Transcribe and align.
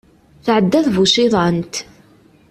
Tɛedda 0.45 0.79
tbuciḍant. 0.85 1.73